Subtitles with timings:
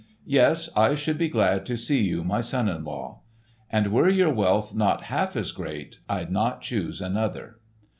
[0.25, 3.21] Yes, I should be glad to see you my son in law.
[3.71, 7.59] And were your wealth not half as great, I'd not choose another."